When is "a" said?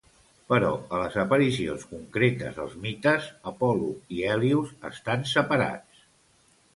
0.95-0.99